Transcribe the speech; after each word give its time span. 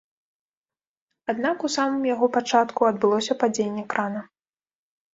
Аднак 1.33 1.57
у 1.69 1.71
самым 1.77 2.03
яго 2.13 2.25
пачатку, 2.39 2.81
адбылося 2.91 3.33
падзенне 3.45 3.83
крана. 3.97 4.29